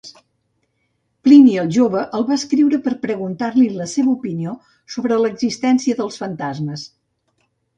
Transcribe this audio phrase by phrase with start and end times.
[1.27, 4.55] Plini el Jove el va escriure per preguntar-li la seva opinió
[4.95, 6.89] sobre l'existència dels fantasmes.